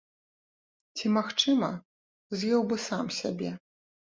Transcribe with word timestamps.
Ці, 0.95 1.05
магчыма, 1.17 1.69
з'еў 2.41 2.61
бы 2.73 2.81
сам 2.87 3.05
сябе. 3.21 3.57